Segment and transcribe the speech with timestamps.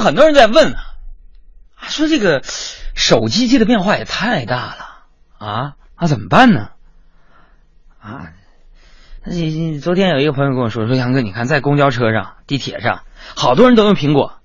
[0.00, 0.80] 很多人在问啊，
[1.88, 2.42] 说这个
[2.94, 4.88] 手机机的变化也太大了
[5.38, 6.70] 啊，那怎么办呢？
[8.00, 8.32] 啊，
[9.24, 13.02] 那你昨天有一个朋友跟我说，说杨哥，你看在公交车上、地铁上，
[13.36, 14.40] 好多人都用苹果，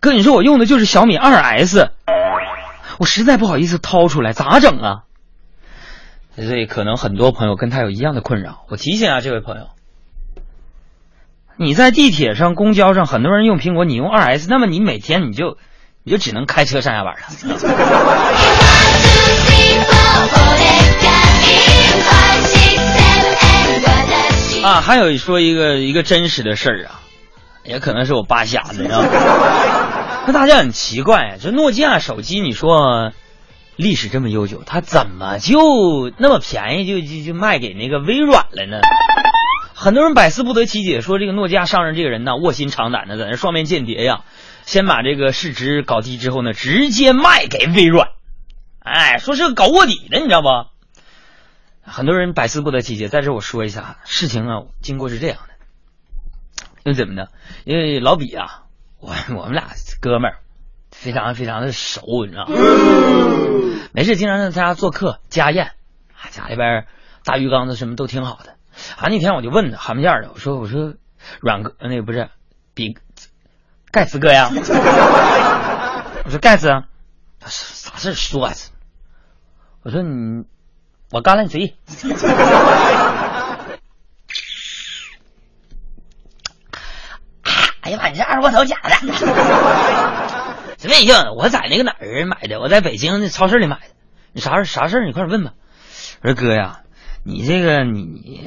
[0.00, 1.90] 哥，你说我用的就是小米二 S，
[2.98, 5.02] 我实在不好意思掏出来，咋整啊？
[6.36, 9.70] 所以可能很多朋友跟他有一样的困扰，我提醒啊，这位朋友，
[11.60, 15.58] 你在地铁上、公交上，很多人用苹果，你用二 S，那么你每天你就
[16.04, 17.20] 你就只能开车上下班了。
[24.62, 27.00] 啊，还有说一个一个真实的事儿啊，
[27.64, 29.04] 也可能是我扒瞎的啊。
[30.28, 33.10] 那大家很奇怪，这诺基亚手机，你说
[33.74, 38.78] 历史这么悠久，它怎么就那么便宜就就就卖给那个微软了呢？
[39.80, 44.24] 很多人百思不得其解，说这个诺基亚上任这个人呢卧薪尝胆的，在那双面间谍呀，
[44.64, 48.08] 先把这个市值搞低之后呢，直接卖给微软，
[48.80, 50.48] 哎，说是搞卧底的，你知道不？
[51.88, 57.28] 很多人百思不得其解，在这我说一下，事情啊，经过是这样的，因为怎么呢？
[57.64, 58.64] 因为老比啊，
[58.98, 59.68] 我我们俩
[60.00, 60.38] 哥们儿，
[60.90, 62.56] 非常非常的熟，你知道吗？
[63.92, 65.66] 没事，经常在他家做客家宴，
[66.14, 66.88] 啊，家里边
[67.24, 68.57] 大鱼缸子什么都挺好的。
[68.96, 70.94] 啊，那天我就问他，寒门件的，我说我说
[71.40, 72.28] 软哥，那个不是
[72.74, 72.96] 比
[73.90, 74.50] 盖茨哥呀？
[76.24, 76.68] 我说盖茨，
[77.40, 78.52] 他啥事说啊？
[79.82, 80.44] 我说你。
[81.10, 81.74] 我干了，你随意。
[87.80, 88.08] 哎呀妈！
[88.10, 88.90] 你这二锅头假的？
[90.76, 91.30] 什么意思？
[91.34, 92.60] 我在那个哪儿买的？
[92.60, 93.86] 我在北京那超市里买的。
[94.32, 94.66] 你啥事？
[94.66, 95.02] 啥事？
[95.06, 95.54] 你快点问吧。
[96.20, 96.80] 我说哥呀，
[97.24, 98.46] 你这个你你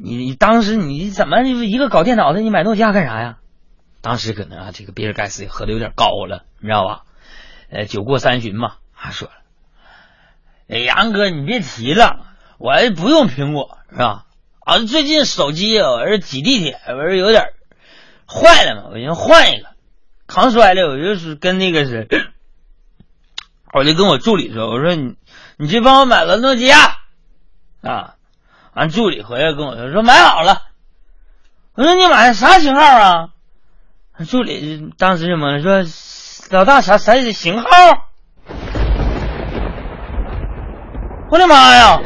[0.00, 3.38] 你当时你怎么一个搞电脑的，你买诺基亚干啥呀？
[4.00, 7.02] 当时可能啊，这个比尔盖茨也喝的有点高了，你知道吧？
[7.68, 9.34] 呃，酒过三巡嘛，他说了。
[10.68, 12.26] 哎，杨哥，你别提了，
[12.58, 14.26] 我不用苹果，是吧？
[14.60, 17.52] 啊，最近手机我是挤地铁，我是有点
[18.24, 19.68] 坏了嘛，我先换一个。
[20.28, 22.06] 扛摔了，我就是跟那个是，
[23.72, 25.16] 我就跟我助理说，我说你
[25.56, 26.98] 你去帮我买个诺基亚
[27.82, 28.14] 啊。
[28.78, 30.62] 完，助理回来跟我说说买好了。
[31.74, 33.28] 我说你买的啥型号啊？
[34.28, 35.82] 助理当时就懵了，说
[36.50, 37.68] 老大啥啥型号？
[41.30, 42.00] 我的妈呀！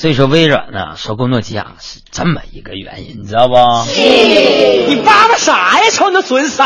[0.00, 3.54] 所以说，微软呢收购诺基亚是这么一个原因，你知道不？
[3.94, 5.90] 你叭叭啥呀？
[5.92, 6.64] 瞅你那损色！